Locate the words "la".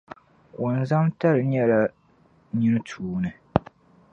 1.71-1.79